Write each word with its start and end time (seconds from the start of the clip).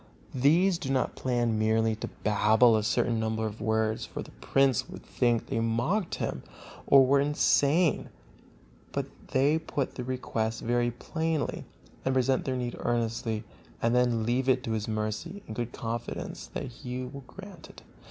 These 0.33 0.79
do 0.79 0.89
not 0.89 1.13
plan 1.15 1.59
merely 1.59 1.95
to 1.97 2.07
babble 2.23 2.75
a 2.75 2.81
certain 2.81 3.19
number 3.19 3.45
of 3.45 3.61
words, 3.61 4.03
for 4.03 4.23
the 4.23 4.31
prince 4.31 4.89
would 4.89 5.03
think 5.03 5.45
they 5.45 5.59
mocked 5.59 6.15
him, 6.15 6.41
or 6.87 7.05
were 7.05 7.19
insane; 7.19 8.09
but 8.93 9.05
they 9.27 9.59
put 9.59 9.93
their 9.93 10.05
request 10.05 10.63
very 10.63 10.89
plainly, 10.89 11.65
and 12.03 12.15
present 12.15 12.45
their 12.45 12.57
need 12.57 12.75
earnestly, 12.79 13.43
and 13.79 13.93
then 13.93 14.25
leave 14.25 14.49
it 14.49 14.63
to 14.63 14.71
his 14.71 14.87
mercy, 14.87 15.43
in 15.47 15.53
good 15.53 15.71
confidence 15.71 16.47
that 16.47 16.65
he 16.65 17.03
will 17.05 17.23
grant 17.27 17.69
it. 17.69 17.83